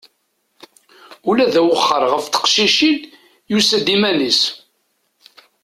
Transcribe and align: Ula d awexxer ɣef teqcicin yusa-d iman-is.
Ula 1.29 1.45
d 1.53 1.55
awexxer 1.59 2.03
ɣef 2.13 2.25
teqcicin 2.27 2.97
yusa-d 3.51 3.87
iman-is. 3.95 4.41